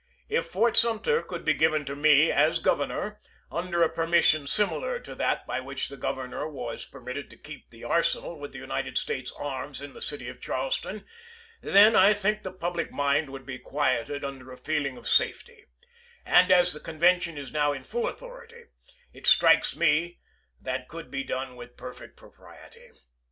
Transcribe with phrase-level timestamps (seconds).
[0.29, 3.19] If Fort Sumter could be given to me, as Governor,
[3.51, 7.69] under a permission similar to that by which the Gov ernor was permitted to keep
[7.69, 11.05] the arsenal with the United States arms in the city of Charleston,
[11.61, 15.65] then I think the public mind would be quieted under a feeling of safety;
[16.25, 18.63] and as the convention is now in full authority,
[19.13, 20.17] it strikes me
[20.59, 22.89] that could be done with perfect propriety.